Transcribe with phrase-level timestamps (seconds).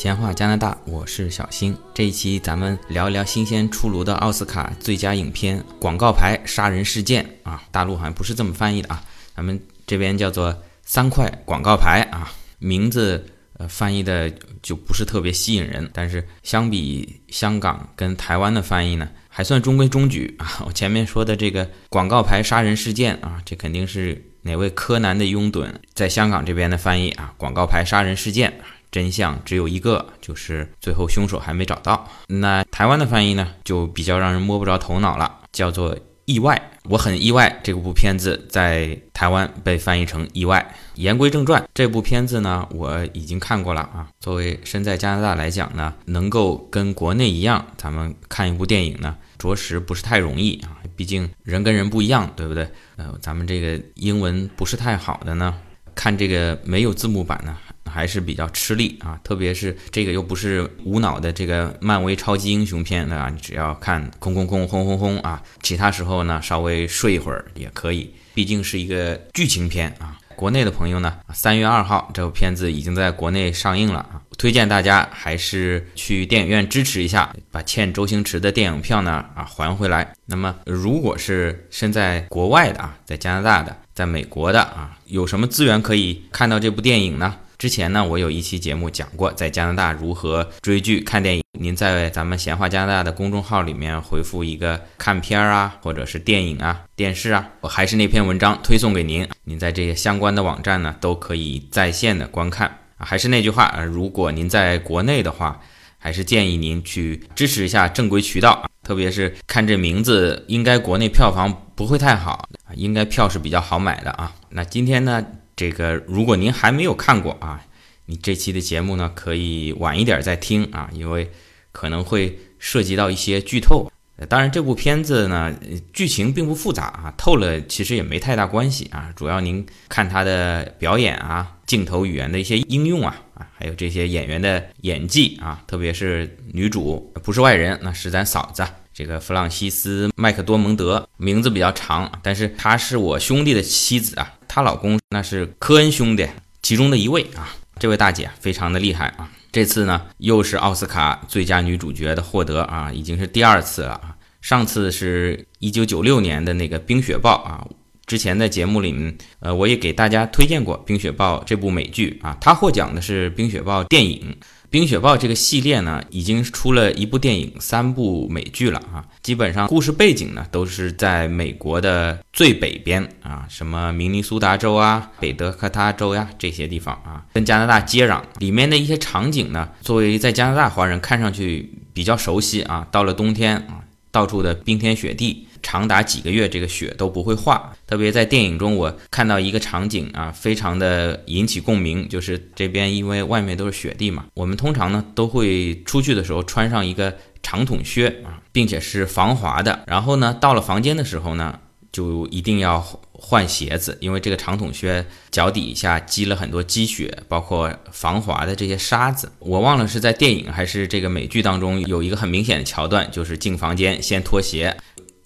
[0.00, 1.76] 闲话加拿大，我是小新。
[1.92, 9.04] 这一期咱们聊一聊新鲜出炉的奥斯卡最佳影片《广告牌杀人事件》啊，大陆好像不是这么翻译的啊，
[9.36, 13.26] 咱们这边叫做“三块广告牌”啊，名字
[13.58, 14.32] 呃翻译的
[14.62, 15.86] 就不是特别吸引人。
[15.92, 20.60] 但是相比香港跟台湾的翻译呢，还算中规中矩啊。
[20.64, 28.50] 我前面说的这个“广告牌杀人事件”啊，这肯定是哪位柯南的拥趸在香港这边的翻译啊，“广告牌杀人事件”。
[28.90, 32.08] 真相只有一个，就是最后凶手还没找到。
[32.26, 36.60] 那台湾的翻译呢，就比较让人摸不着头脑了，叫做“意外”。
[36.88, 40.74] 我很意外，这部片子在台湾被翻译成“意外”。
[40.96, 44.08] 言归正传，这部片子呢，我已经看过了啊。
[44.18, 50.78] 作为身在加拿大来讲呢，能够跟国内一样，咱们看一部电影呢，着实不是太容易啊。
[50.96, 52.68] 毕竟人跟人不一样，对不对？
[52.96, 55.54] 呃，咱们这个英文不是太好的呢，
[55.94, 57.56] 看这个没有字幕版呢。
[57.90, 70.16] 还是比较吃力啊，特别是这个又不是无脑的这个漫威超级英雄片啊，你只要看空空空轰轰轰啊，其他时候呢稍微睡一会儿也可以，毕竟是一个剧情片啊。
[70.36, 80.14] 国内的朋友呢，三月二号这部片子已经在国内上映了啊，推荐大家还是去电影院支持一下，把欠周星驰的电影票呢啊还回来。
[80.24, 87.36] 那么如果是身在国外的啊，在加拿大的，在美国的啊，有什么资源可以看到这部电影呢？
[87.60, 91.42] 之前呢，我有一期节目讲过在加拿大如何追剧、看电影。
[91.58, 99.28] 您在咱们闲话加拿大的公众号里面回复一个“看片儿啊”或者是电影啊、电视啊，我还是那篇文章推送给您。
[99.44, 102.78] 您在这些相关的网站呢，都可以在线的观看。
[102.96, 105.60] 还是那句话，如果您在国内的话，
[105.98, 114.32] 还是建议您去支持一下正规渠道，特别是看这名字，应该国内票房不会太好，应该票是比较好买的啊。
[114.48, 115.22] 那今天呢？
[115.60, 117.62] 这个，如果您还没有看过啊，
[118.06, 121.30] 你这期的节目呢，可以晚一点再听啊，因为
[121.70, 123.92] 可能会涉及到一些剧透。
[124.26, 125.54] 当然，这部片子呢，
[125.92, 129.12] 剧情并不复杂啊，透了其实也没太大关系啊。
[129.14, 144.34] 主要您看他的表演啊，镜头语言的一些应用啊，啊，还有这些演员的演技啊，特别是女主不是外人，那是咱嫂子，这个弗朗西斯·麦克多蒙德，名字比较长，但是她是我兄弟的妻子啊。
[144.48, 146.28] 她老公那是科恩兄弟
[146.60, 157.64] 其中的一位啊，这位大姐非常的厉害啊，这次呢又是奥斯卡最佳女主角的获得啊，已经是第二次了啊，上次是一九九六年的那个《冰雪暴》啊，
[158.06, 164.36] 之前的节目里面，呃，我也给大家推荐过《冰雪暴》这部美剧啊，它获奖的是《冰雪暴》电影。
[164.70, 169.04] 《冰雪暴》这个系列呢，已经出了一部电影、三部美剧了啊。
[169.20, 178.22] 基本上故事背景呢，都是在美国的最北边啊，什么明尼苏达州啊、北德克他州呀这些地方啊，跟加拿大接壤。
[178.38, 182.86] 里面的一些场景呢，作为在加拿大华人看上去比较熟悉啊。
[182.92, 183.82] 到了冬天啊，
[184.12, 185.48] 到处的冰天雪地。
[185.62, 187.72] 长达几个月，这个雪都不会化。
[187.86, 199.84] 特别在电影中，我看到一个场景啊，非常的引起共鸣，就是这边因为外面都是雪地嘛，我们通常呢都会出去的时候穿上一个长筒靴啊，并且是防滑的。
[199.86, 201.58] 然后呢，到了房间的时候呢，
[201.92, 202.80] 就一定要
[203.12, 209.30] 换鞋子，因为这个长筒靴脚底下积了很多积雪，包括防滑的这些沙子。
[209.40, 214.74] 我忘了是在电影还是这个美剧当中有一个很明显的桥段，就是进房间先脱鞋。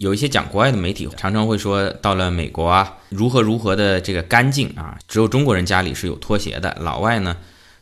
[0.04, 7.34] 有一些讲国外的媒体常常会说，到了美国啊，如何如何的这个干净啊，只有中国人家里是有拖鞋的，老外呢，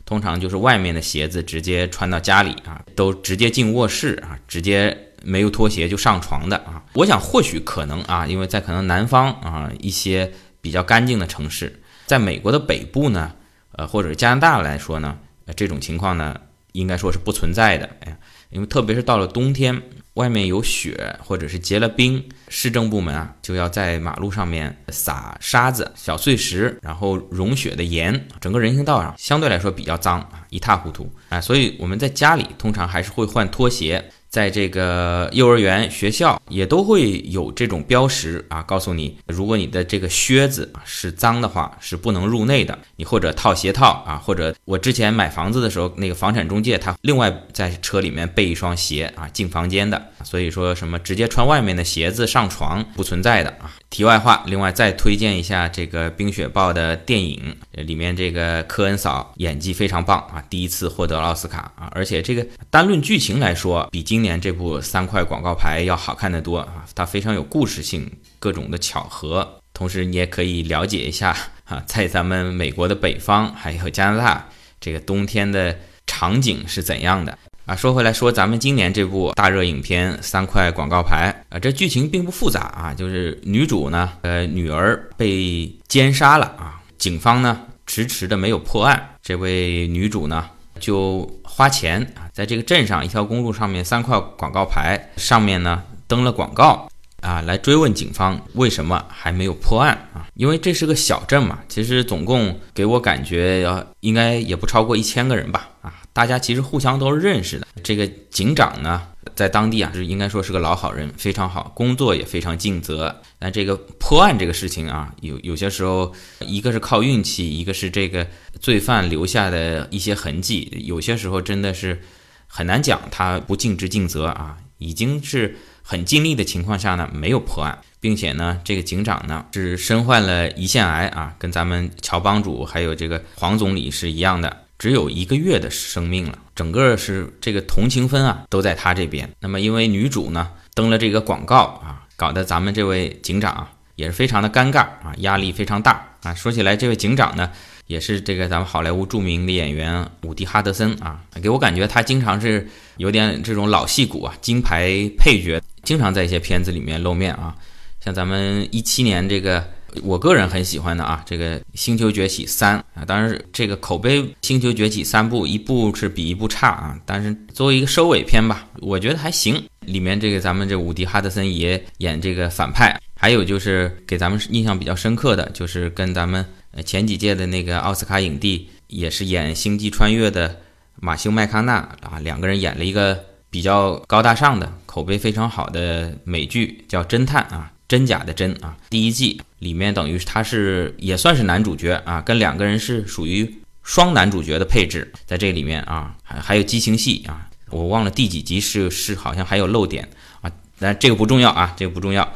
[0.05, 6.81] 通常就是外面的鞋子直接穿到家里啊，都直接进卧室啊，直接没有拖鞋就上床的啊。
[6.93, 13.33] 我想或许可能啊，因为在可能南方啊一些比较干净的城市，在美国的北部呢，
[13.73, 15.17] 呃或者加拿大来说呢，
[15.57, 16.39] 这种情况呢
[16.71, 17.89] 应该说是不存在的。
[17.99, 18.17] 哎呀，
[18.49, 19.81] 因为特别是到了冬天。
[20.15, 34.11] 外面有雪，或者是结了冰，市政部门啊就要在马路上面撒沙子、小碎石，然后融雪的盐，整个人行道上相对来说比较脏啊，一塌糊涂啊，所以我们在家里通常还是会换拖鞋。
[34.33, 42.75] 在这个幼儿园、学校也都会有这种标识啊，告诉你，如果你的这个靴子是脏的话，是不能入内的。
[42.95, 50.03] 你或者套鞋套啊，或者我之前买房子的时候，那个房产中介他另外在车里面备一双鞋啊，进房间的。
[50.23, 53.71] 所以说什么直接穿外面的鞋子上床不存在的啊。
[53.89, 74.49] 题外话，另外再推荐一下这个《冰雪暴》的电影，里面这个科恩嫂演技非常棒啊，第一次获得奥斯卡啊，而且这个单论剧情来说，比今年这部三块广告牌要好看的多啊，它非常有故事性，各种的巧合，同时你也可以了解一下啊，在咱们美国的北方还有加拿大
[74.79, 75.77] 这个冬天的。
[76.05, 77.75] 场景是怎样的啊？
[77.75, 90.49] 说回来说，咱们今年这部大热影片《三块广告牌》啊，这剧情并不复杂啊，就是女主呢，呃，女儿被奸杀了啊，警方呢迟迟的没有破案，这位女主呢
[90.79, 96.87] 就花钱啊，在这个镇上一条公路上面三块广告牌上面呢登了广告。
[97.21, 100.27] 啊，来追问警方为什么还没有破案啊？
[100.33, 105.69] 因为这是个小镇嘛，其实总共给我感觉要应该也不超过一千个人吧。
[105.81, 107.67] 啊，大家其实互相都是认识的。
[107.83, 109.01] 这个警长呢，
[109.35, 113.21] 在当地啊，是应该说是个老好人，非常好，工作也非常尽责。
[113.39, 118.27] 但这个破案这个事情啊，有有些时候一个是靠运气，一个是这个
[118.61, 122.01] 罪犯留下的一些痕迹，有些时候真的是
[122.47, 125.57] 很难讲他不尽职尽责啊，已经是。
[125.85, 136.37] 很尽力的情况下呢，没有破案，并且呢，这个警长呢是身患了胰腺癌啊，跟咱们乔帮主还有这个黄总理是一样的，只有一个月的生命了。
[136.53, 139.29] 整个是这个同情分啊都在他这边。
[139.39, 143.65] 那么因为女主呢登了这个广告啊，搞得咱们这位警长
[143.95, 146.33] 也是非常的尴尬啊，压力非常大啊。
[146.33, 147.49] 说起来，这位警长呢。
[147.87, 152.65] 也是这个咱们好莱坞著名的演员伍迪·哈德森啊，给我感觉他经常是
[152.95, 157.53] 有点这种老戏骨啊，金牌配角，经常在一些片子里面露面啊。
[157.99, 159.69] 像咱们一七年这个，
[160.01, 169.61] 我个人很喜欢的啊，这个《星球崛起三》啊，当然这个口碑《星球崛起》三部，一部是比一部差啊，但是作为一个收尾片吧，我觉得还行。
[169.81, 176.45] 里面这个咱们这伍迪·哈德森也演这个反派，还有就是给咱们印象比较深刻的就是跟咱们。
[176.75, 180.59] 呃，前几届的那个奥斯卡影帝也是演《星际穿越》的
[180.95, 188.75] 马修麦康纳啊，两个人演了一个比较高大上的、口碑非常好的美剧，叫《侦探》啊，真假的真啊。
[188.89, 193.51] 第一季里面等于他是也算是男主角啊，跟两个人是属于
[193.81, 200.07] 双男主角的配置，在这里面啊，还还有激情戏啊，我忘了第几集是是好像还有漏点
[200.41, 202.31] 啊，但这个不重要啊，这个不重要。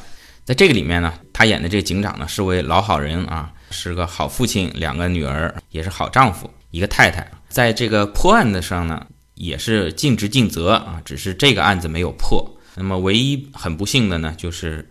[0.46, 3.52] 在这个里面呢，他演的这个警长呢是位老好人啊。
[3.70, 12.50] 是个好父亲，两个女儿也是好丈夫，一个太太，在这个破案的上呢，也是尽职尽责啊，只是这个案子没有破。
[12.76, 14.88] 那么唯一很不幸的呢，就是，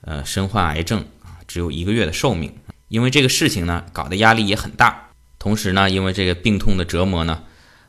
[0.00, 1.04] 呃，身患癌症，
[1.48, 2.54] 只有一个月的寿命。
[2.86, 7.42] 因为这个事情呢，搞得压力也很大，同时呢，因为这个病痛的折磨呢，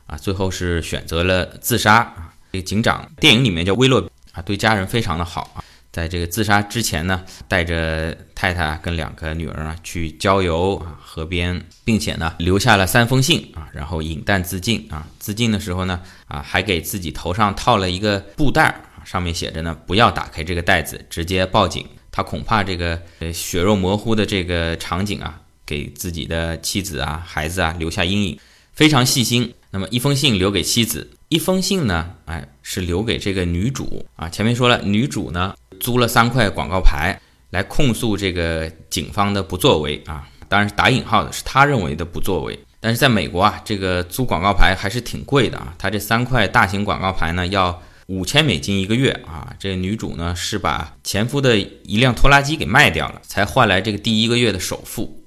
[0.06, 2.32] 啊，最后是选择了自杀。
[2.52, 5.64] 这个警长电影里面叫威洛啊，对家人非常的好啊。
[5.90, 15.06] 在这个自杀之前呢，带着太太跟两个女儿啊去郊游啊河边，并且呢留下了三封信啊，然后饮弹自尽啊。
[15.18, 21.86] 自尽的时候呢，啊还给自己头上套了一个布袋儿，上面写着呢不要打开这个袋子，直接报警。
[22.10, 28.38] 他恐怕这个呃血肉模糊的这个场景啊，给自己的妻子啊孩子啊留下阴影，
[28.72, 29.52] 非常细心。
[29.70, 34.28] 那么一封信留给妻子，一封信呢，哎是留给这个女主啊。
[34.28, 35.54] 前面说了，女主呢。
[35.80, 37.18] 租了三块广告牌
[37.48, 42.58] 来控诉这个警方的不作为啊，当然是打引号的，是他认为的不作为。
[42.80, 49.54] 但是在美国啊，这个租广告牌还是挺贵的啊，他这三块大型广告牌呢要五千美金一个月啊。
[49.60, 55.22] 这女主呢是把前夫的一辆拖拉机给卖掉了，才换来这个第一个月的首付。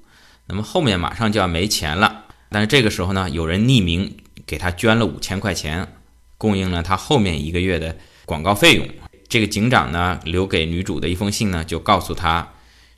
[0.47, 5.87] 那么后面马上就要没钱了，但是这个时候呢，有人匿名给他捐了五千块钱，
[6.37, 8.85] 供应了他后面一个月的广告费用。
[9.29, 12.45] 这个警长呢，留给女主的一封信呢，就告诉她，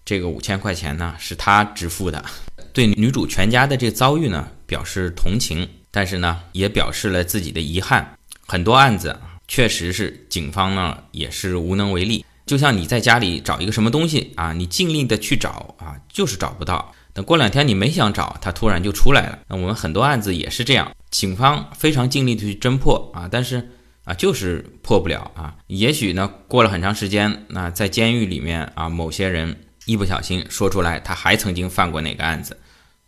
[0.04, 2.26] 这个五千块钱呢是他支付的，
[2.74, 8.18] 对女主全家的这个遭遇呢表示同情，但是呢也表示了自己的遗憾。
[8.48, 16.94] 很多案子确实是警方呢也是无能为力，就像你在家里找一个什么东西啊，你尽力的去找啊，就是找不到。
[17.14, 19.40] 等过两天你没想找，它突然就出来了。
[19.48, 23.72] 那我们很多案子也是这样，警方非常尽力的去侦破啊，但是。
[24.06, 25.56] 啊，就是破不了啊！
[25.66, 32.56] 也许呢，过了很长时间，那在监狱里面啊，某些人一不小心说出来，他还曾经犯过哪个案子，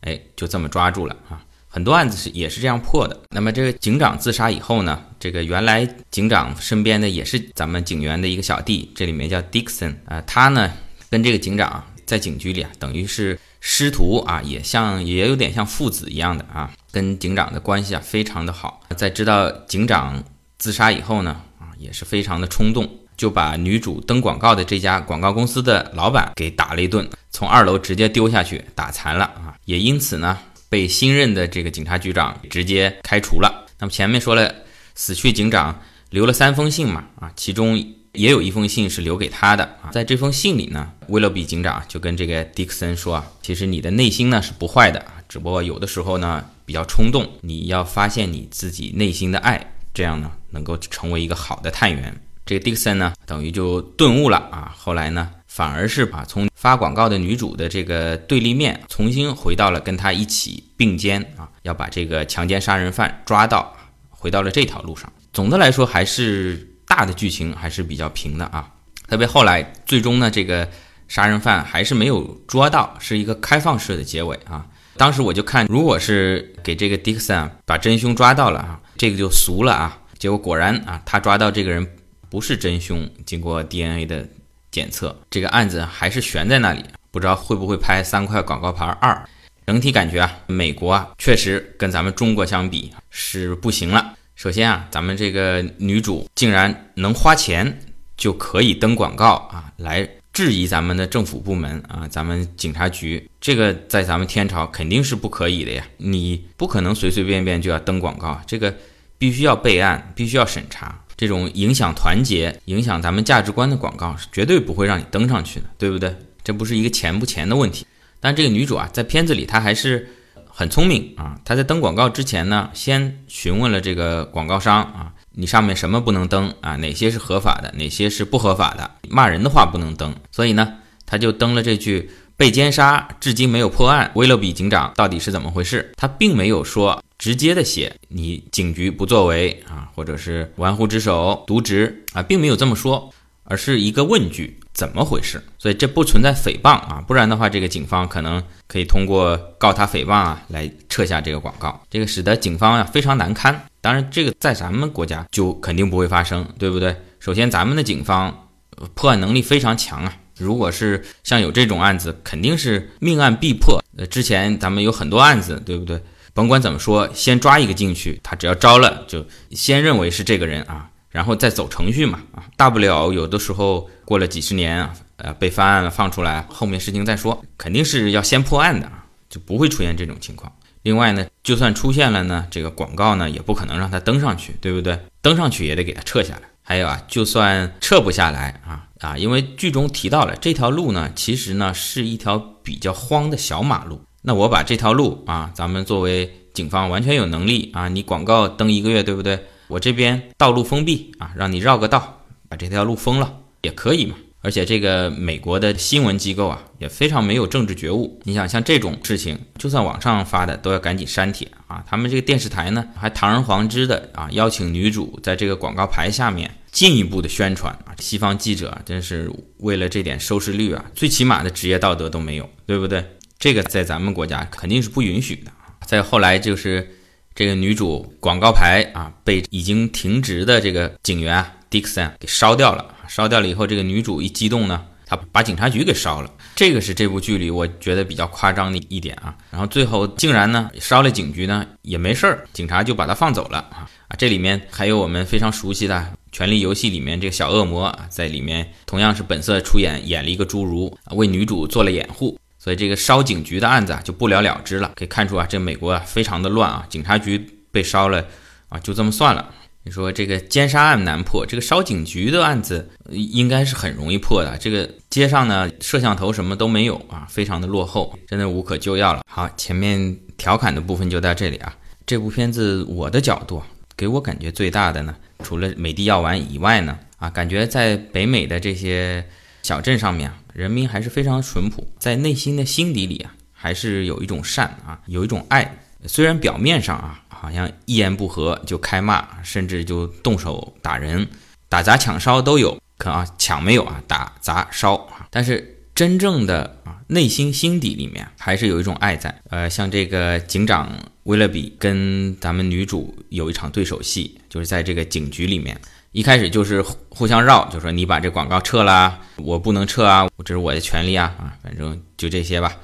[0.01, 1.46] 哎，就这么抓住了啊！
[1.67, 3.19] 很多案子是也是这样破的。
[3.29, 10.71] 那么这个警长自杀以后呢，这个原来警长身边的也是咱们警员的一个小弟，这里面叫 Dixon 啊，他呢
[11.09, 18.81] 跟这个警长在警局里啊，等于是师徒啊，也像也有点像父子一样的啊，跟警长的关系啊非常的好。
[18.95, 20.24] 在知道警长。
[20.59, 30.36] 自杀以后呢，啊，也是非常的冲动，就把女主登广告的这家广告公司的老板给打了一顿，从二楼直接丢下去，打残了啊，也因此呢，
[30.69, 33.65] 被新任的这个警察局长直接开除了。
[33.79, 34.53] 那么前面说了，
[34.95, 37.77] 死去警长留了三封信嘛，啊，其中
[38.13, 52.15] 也有一封信是留给他的啊，在这封信里呢，威勒比警长就跟这个迪克森说啊，其实你的内心呢是不坏的，只不过有的时候呢，比较冲动，你要发现你自己内心的爱，这样呢能够成为一个好的探员。
[52.45, 63.76] 这个 Dixon 呢，等于就顿悟了啊，后来呢，反而是把从发广告的女主的这个对立面，重新回到了跟她一起并肩啊，要把这个强奸杀人犯抓到，
[64.12, 65.12] 回到了这条路上。
[65.34, 68.72] 总的来说，还是大的剧情还是比较平的啊，
[69.08, 70.70] 特别后来最终呢，这个
[71.08, 74.64] 杀人犯还是没有捉到，是一个开放式的结尾啊。
[74.96, 79.98] 当时我就看，如果是给这个 Dixon 把真凶抓到了啊，这个就俗了啊。
[80.20, 81.88] 结果果然啊，他抓到这个人
[82.30, 84.30] 不是真凶，经过 DNA 的
[84.77, 89.27] 检测，这个案子还是悬在那里，不知道会不会拍三块广告牌二。
[89.65, 94.13] 整体感觉啊，美国啊，确实跟咱们中国相比是不行了。
[94.36, 97.79] 首先啊，咱们这个女主竟然能花钱
[98.15, 100.07] 就可以登广告啊，来。
[100.34, 108.72] 质疑咱们的政府部门啊，咱们警察局这个在咱们天朝肯定是不可以的呀，你不可能随随便便就要登广告，这个
[109.17, 111.03] 必须要备案，必须要审查。
[111.17, 116.15] 这种影响团结、影响咱们价值观的广告是绝对不会让你登上去的，对不对？
[116.43, 117.86] 这不是一个钱不钱的问题。
[118.19, 120.07] 但这个女主啊，在片子里她还是
[120.47, 125.13] 很聪明啊，她在登广告之前呢，先询问了这个广告商啊。
[125.39, 126.75] 你上面什么不能登啊？
[126.77, 127.71] 哪些是合法的？
[127.77, 128.89] 哪些是不合法的？
[129.07, 130.15] 骂人的话不能登。
[130.31, 143.12] 所以呢，她就登了这句“被奸杀，至今没有破案，威勒比警长到底是怎么回事？”他并没有说直接的写你警局不作为啊，或者是玩忽职守、渎职啊，并没有这么说，
[143.44, 144.58] 而是一个问句。
[144.77, 145.41] 怎么回事？
[145.58, 153.60] 所以这不存在诽谤啊，不然的话，这个警方可能可以通过告他诽谤啊来撤下这个广告，这个使得警方啊非常难堪。
[153.82, 156.96] 当然，这个在咱们国家就肯定不会发生，对不对？
[157.20, 158.50] 首先，咱们的警方
[158.94, 163.84] 破案能力非常强啊，如果是像有这种案子，肯定是命案必破。
[163.98, 166.01] 呃，之前咱们有很多案子，对不对？
[166.34, 170.89] 甭管怎么说，先抓一个进去，他只要招了，就先认为是这个人啊。
[171.10, 180.51] 然后再走程序嘛，啊，大不了有的时候过了几十年，呃，被翻案了放出来，后面事情再说，肯定是要先破案的啊，就不会出现这种情况。
[180.84, 185.00] 另外呢，就算出现了呢，这个广告呢也不可能让他登上去，对不对？
[185.24, 186.41] 登上去也得给他撤下来。
[186.69, 194.01] 还有啊，就算撤不下来啊啊，因为剧中提到了这条路呢，其实呢是一条比较荒的小马路。
[194.24, 199.39] 那我把这条路啊，咱们作为警方完全有能力啊，你广告登一个月，对不对？
[199.69, 204.17] 我这边道路封闭啊，让你绕个道，把这条路封了也可以嘛。
[204.41, 208.19] 而且这个美国的新闻机构啊，也非常没有政治觉悟。
[208.24, 211.83] 你想，像这种事情，就算网上发的都要赶紧删帖啊。
[211.88, 217.93] 他们这个电视台呢，还堂而皇之的啊，邀请女主在这个广告牌下面进一步的宣传啊。
[218.00, 223.05] 西方记者真是为了这点收视率啊，最起码的职业道德都没有，对不对？
[223.38, 225.51] 这个在咱们国家肯定是不允许的。
[225.86, 226.93] 再后来就是。
[227.38, 232.95] 这个女主广告牌啊，被已经停职的这个警员啊，Dixon 给烧掉了。
[233.07, 236.31] 烧掉了以后，这个女主一激动呢，她把警察局给烧了。
[236.58, 239.38] 这个是这部剧里我觉得比较夸张的一点啊。
[239.52, 243.88] 然后最后竟然呢，烧了警局呢也没事儿，警察就把他放走了啊！
[244.18, 245.96] 这里面还有我们非常熟悉的
[246.32, 252.40] 《权力游戏》里面这个小恶魔啊，在里面同样是本色出演，演了一个侏儒，为女主做了掩护。
[252.58, 257.38] 所以这个烧警局的案子啊就不了了之了，可以看出啊，这美国啊非常的乱啊，警察局
[257.72, 258.26] 被烧了
[258.70, 259.54] 啊，就这么算了。
[259.88, 264.58] 你说这个奸杀案难破，这个烧警局的案子应该是很容易破的。
[264.58, 269.22] 这个街上呢摄像头什么都没有啊，非常的落后，真的无可救药了。
[269.32, 271.74] 好，前面调侃的部分就到这里啊。
[272.06, 273.63] 这部片子我的角度
[273.96, 279.25] 给我感觉最大的呢，除了美的药丸以外呢，啊，感觉在北美的这些
[279.63, 280.38] 小镇上面啊。
[280.53, 285.77] 人民还是非常淳朴，在内心的心底里啊，还是有一种善啊，有一种爱。
[286.06, 291.27] 虽然表面上啊，好像一言不合就开骂，甚至就动手打人、
[291.70, 295.27] 打砸抢烧都有，可啊抢没有啊，打砸烧啊。
[295.29, 299.41] 但是真正的啊，内心心底里面还是有一种爱在。
[299.50, 300.89] 呃，像这个警长
[301.24, 305.79] 威勒比跟咱们女主有一场对手戏，就是在这个警局里面。
[306.13, 312.75] 一开始就是互相绕，就说你把这广告撤了，我不能撤啊，这是我的权利啊啊，反正就这些吧。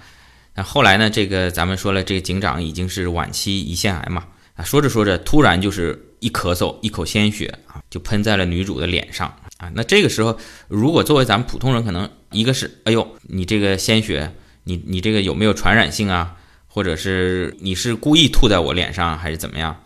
[0.53, 9.71] 那后来呢，这个咱们说了，这个警长已经是晚期胰腺癌嘛啊，说着说着，突然就是一咳嗽，一口鲜血啊，就喷在了女主的脸上啊。
[9.75, 14.33] 那这个时候，如果作为咱们普通人，可能一个是哎呦，你这个鲜血，
[14.63, 16.37] 你你这个有没有传染性啊？
[16.67, 19.83] 或者是你是故意吐在我脸上还是怎么样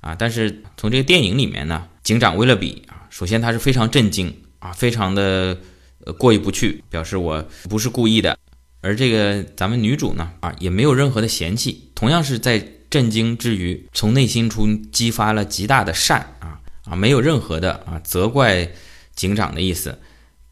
[0.00, 0.14] 啊？
[0.14, 1.88] 但是从这个电影里面呢。
[2.02, 5.56] 警长威勒比啊，首先他是非常震惊啊，非常的
[6.04, 7.40] 呃过意不去，表示我
[7.70, 8.36] 不是故意的。
[8.80, 12.60] 而这个咱们女主呢啊，也没有任何的嫌弃，同样是在
[12.92, 18.68] 震惊之余，从内心中激发了极大的善啊啊，没有任何的啊责怪
[19.14, 19.98] 警长的意思，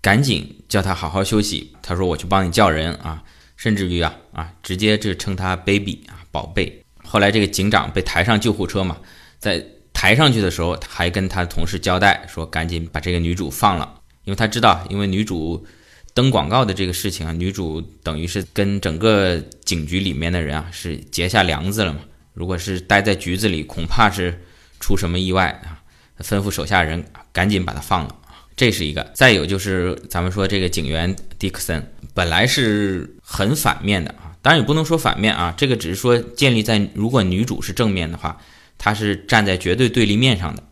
[0.01, 1.77] 赶紧叫他好好休息。
[1.83, 3.23] 他说：“我去帮你叫人啊。”
[3.59, 6.83] 甚至于啊啊，直接就称他 baby 啊宝贝。
[7.05, 8.97] 后来这个警长被抬上救护车嘛，
[9.39, 15.67] 在抬上去的时候，他还跟他同事交代说：“赶紧把这个女主放了，因为他知道，因为女主
[16.15, 22.01] 登广告的这个事情啊，女主等于是跟整个警局里面的人啊是结下梁子了嘛。
[22.33, 24.41] 如果是待在局子里，恐怕是
[24.79, 25.81] 出什么意外啊。
[26.23, 28.17] 吩咐手下人赶紧把他放了。
[28.55, 29.11] 这是一个。
[29.15, 38.37] 再有就是咱们说这个警员迪克森。”本来是很反面的啊，当然也不能说反面啊，这个只是说建立在如果女主是正面的话，
[38.77, 40.63] 他是站在绝对对立面上的。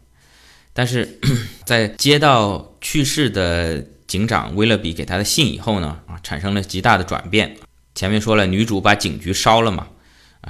[0.74, 1.18] 但是
[1.64, 7.56] 在接到去世的警长威勒比给他的信以后呢，啊，产生了极大的转变。
[7.94, 9.86] 前面说了，女主把警局烧了嘛，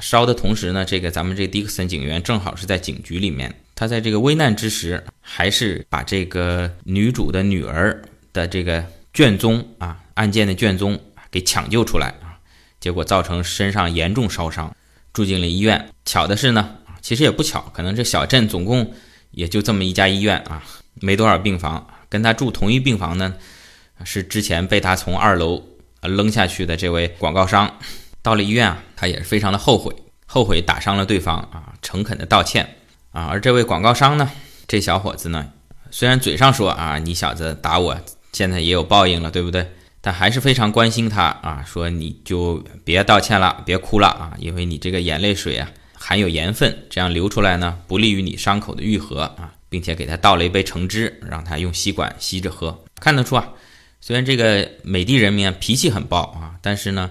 [0.00, 8.02] 烧的同时呢，这个咱们这迪克森警员正好是在警局里面，他在这个危难之时，还是把这个女主的女儿
[8.32, 9.98] 的这个卷宗啊。
[10.14, 10.98] 案件的卷宗
[11.30, 12.34] 给抢救出来啊，
[12.80, 14.76] 结果造成身上严重烧伤，
[15.12, 15.90] 住进了医院。
[16.04, 18.92] 巧的是呢，其实也不巧，可能这小镇总共
[19.30, 20.64] 也就这么一家医院啊，
[21.00, 21.86] 没多少病房。
[22.08, 23.32] 跟他住同一病房呢，
[24.02, 25.64] 是之前被他从二楼
[26.02, 27.78] 扔下去的这位广告商。
[28.22, 29.94] 到了医院啊，他也是非常的后悔，
[30.26, 32.76] 后悔打伤了对方啊，诚恳的道歉
[33.12, 33.26] 啊。
[33.26, 34.30] 而这位广告商呢，
[34.66, 35.52] 这小伙子呢，
[35.90, 37.98] 虽然嘴上说啊，你小子打我，
[38.32, 39.70] 现在也有报应了，对不对？
[40.00, 52.84] 但还是非常关心他啊，说你就别道歉了，别哭了啊，因为你这个眼泪水啊含有盐分，这样流出来呢不利于你伤口的愈合啊，并且给他倒了一杯橙汁，让他用吸管吸着喝。
[53.00, 53.48] 看得出啊，
[54.00, 57.10] 虽然这个美帝人民啊脾气很暴啊，但是呢，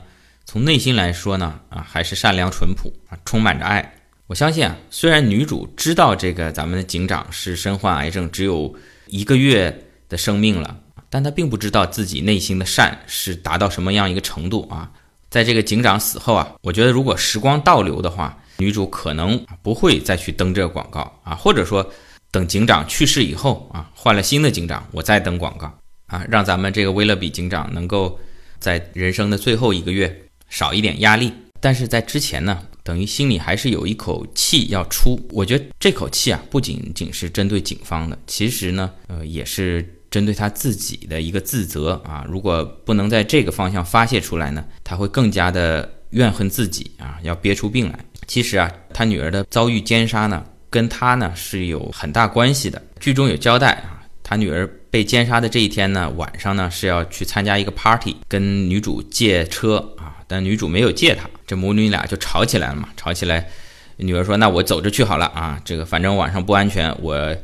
[0.50, 3.94] 从内心来说呢啊还是善良淳朴啊，充满着爱。
[4.28, 8.74] 我相信啊，虽然女主知道这个咱们的警长是身患癌症，只有
[9.08, 10.80] 一个月的生命了。
[11.10, 14.90] 但她并不知道自己内心的善是达到什么样一个程度啊！
[15.30, 21.86] 在这个警长死后啊，我觉得如果时光倒流的话，女主可能不会再去登这个广告啊，或者说
[22.32, 25.74] 等警长去世以后啊，换了新的警长，我再登广告
[26.06, 28.18] 啊，让咱们这个威勒比警长能够
[28.60, 31.32] 在人生的最后一个月少一点压力。
[31.60, 35.20] 但是在之前呢，等于心里还是有一口气要出。
[35.32, 39.94] 我觉得这口气啊，不仅仅是针对警方的，其实呢，呃，也是。
[40.10, 48.00] 针对他自己的一个自责啊，如果不能在这个方向发泄出来呢，他会更加的怨恨自己啊，要憋出病来。
[48.26, 52.82] 其实啊，他女儿的遭遇奸杀呢，跟他呢是有很大关系的。
[53.02, 62.90] 剧中有交代啊，他女儿被奸杀的这一天呢，晚上呢是要去参加一个 party，跟女主借车啊，但女主没有借他，这母女俩就吵起来了嘛。
[62.96, 63.50] 吵起来，
[63.96, 67.36] 女儿说：“那我走着去好了啊，这个反正晚上不安全，我。”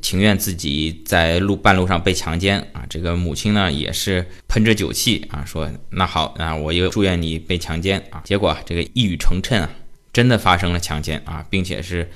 [0.00, 2.86] 情愿自己在路半路上被强奸啊！
[2.88, 8.22] 这个母亲呢也是喷着酒气啊，说那好啊，我又祝愿你被强奸啊！
[8.22, 9.68] 结果这个一语成谶啊，
[10.12, 12.08] 真的发生了强奸啊，并且是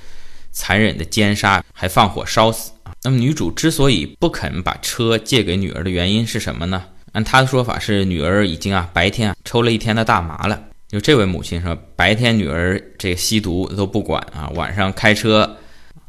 [0.53, 2.93] 残忍的奸杀，还放火烧死啊！
[3.03, 6.81] 那么女主之所以不肯把车借给女儿的原因是什么呢？
[7.15, 10.61] 按他的说法是女儿已经啊白天啊抽了一天的大麻了。
[10.87, 15.57] 就这位母亲说，白天女儿这吸毒都不管啊，晚上开车。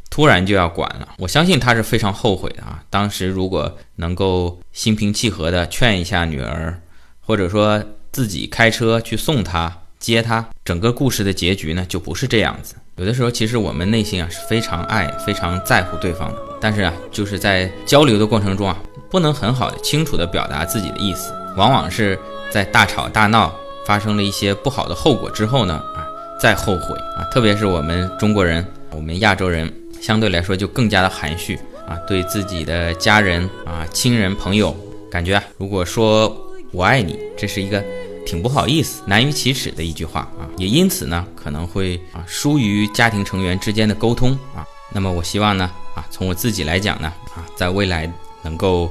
[0.08, 2.82] 突然就要管了，我相信他是非常后悔的啊！
[2.88, 6.80] 当时如果能够心平气和的劝一下女儿，
[7.20, 12.76] 或者说自己开车去送她、接她，整个故事的结局呢就不是这样子。
[12.96, 18.78] 有的时候其实我们内心啊是非常爱、非常在乎对方的，但是啊就是在交流的过程中啊，
[19.10, 22.18] 不能很好的、清楚的表达自己的意思，往往是
[22.50, 23.54] 在大吵大闹、
[23.86, 26.06] 发生了一些不好的后果之后呢啊
[26.40, 27.24] 再后悔啊！
[27.32, 29.72] 特别是我们中国人，我们亚洲人。
[29.98, 34.76] 相对来说就更加的含蓄啊，对自己的家人啊、亲人、朋友，
[35.10, 36.36] 感觉啊，如果说
[36.70, 37.82] 我爱你，这是一个
[38.26, 44.62] 挺不好意思、难于启齿的一句话啊，也因此呢，可能会啊疏于家庭成员之间的沟通啊。
[44.92, 48.06] 那么我希望呢啊，从我自己来讲呢啊，在未来
[48.46, 48.88] 能够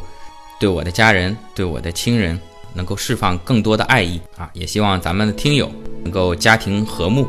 [0.60, 2.38] 对我的家人、对我的亲人
[2.74, 5.72] 能够释放更多的爱意啊，也希望咱们的听友
[6.04, 7.26] 能够家庭和睦，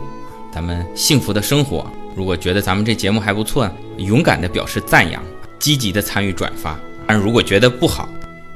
[0.52, 1.86] 咱们幸福的生活。
[2.16, 5.22] 如果觉得咱们这节目还不错，勇敢的表示赞扬，
[5.60, 6.76] 积极的参与转发。
[7.06, 8.08] 但如果觉得不好，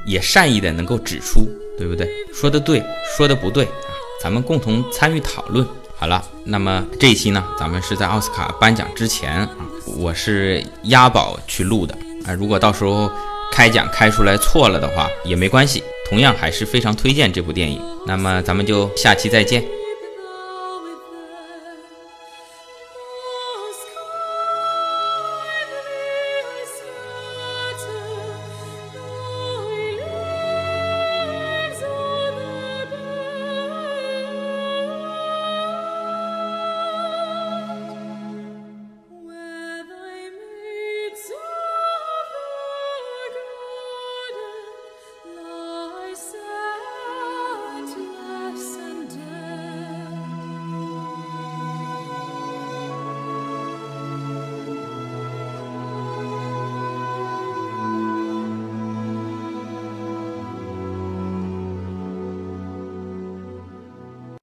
[0.05, 2.09] 也善意的能够指出，对不对？
[2.33, 2.83] 说的对，
[3.15, 3.87] 说的不对啊，
[4.21, 5.65] 咱们共同参与讨论。
[5.95, 9.57] 好了，那么这一期呢，咱们是在奥斯卡颁奖之前啊，
[9.97, 12.33] 我是押宝去录的啊。
[12.33, 13.09] 如果到时候
[13.51, 17.79] 开奖开出来错了的话，也没关系，同样还是非常推荐这部电影。
[18.07, 19.63] 那么咱们就下期再见。